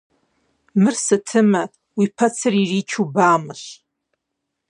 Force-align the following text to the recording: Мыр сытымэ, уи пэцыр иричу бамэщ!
Мыр 0.81 0.95
сытымэ, 1.05 1.61
уи 1.97 2.07
пэцыр 2.17 2.53
иричу 2.63 3.03
бамэщ! 3.13 3.63